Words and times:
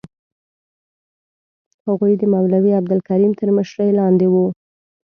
هغوی 1.87 2.13
د 2.17 2.23
مولوي 2.33 2.71
عبدالکریم 2.79 3.31
تر 3.39 3.49
مشرۍ 3.57 3.89
لاندې 3.99 4.27
وو. 4.33 4.45